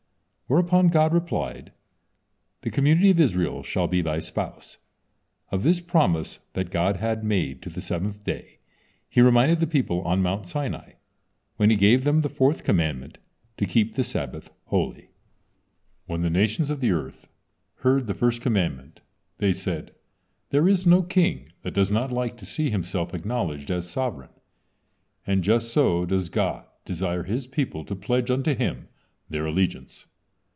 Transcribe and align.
Whereupon 0.47 0.89
God 0.89 1.13
replied, 1.13 1.71
"The 2.59 2.71
community 2.71 3.09
of 3.09 3.21
Israel 3.21 3.63
shall 3.63 3.87
be 3.87 4.01
thy 4.01 4.19
spouse." 4.19 4.79
Of 5.49 5.63
this 5.63 5.79
promise 5.79 6.39
that 6.55 6.71
God 6.71 6.97
had 6.97 7.23
made 7.23 7.61
to 7.61 7.69
the 7.69 7.79
seventy 7.79 8.19
day, 8.21 8.59
He 9.07 9.21
reminded 9.21 9.61
the 9.61 9.67
people 9.67 10.01
on 10.01 10.21
Mount 10.21 10.45
Sinai, 10.45 10.95
when 11.55 11.69
he 11.69 11.77
gave 11.77 12.03
them 12.03 12.19
the 12.19 12.27
fourth 12.27 12.65
commandment, 12.65 13.17
to 13.55 13.65
keep 13.65 13.93
the 13.95 14.03
Sabbath 14.03 14.51
holy. 14.65 15.11
When 16.05 16.21
the 16.21 16.29
nations 16.29 16.69
of 16.69 16.81
the 16.81 16.91
earth 16.91 17.29
heard 17.75 18.05
the 18.07 18.13
first 18.13 18.41
commandment, 18.41 18.99
they 19.37 19.53
said: 19.53 19.95
"There 20.49 20.67
is 20.67 20.85
no 20.85 21.01
king 21.01 21.53
that 21.61 21.73
does 21.73 21.91
not 21.91 22.11
like 22.11 22.35
to 22.39 22.45
see 22.45 22.69
himself 22.69 23.13
acknowledged 23.13 23.71
as 23.71 23.89
sovereign, 23.89 24.31
and 25.25 25.45
just 25.45 25.71
so 25.71 26.05
does 26.05 26.27
God 26.27 26.65
desire 26.83 27.23
His 27.23 27.47
people 27.47 27.85
to 27.85 27.95
pledge 27.95 28.29
unto 28.29 28.53
Him 28.53 28.89
their 29.29 29.45
allegiance." 29.45 30.07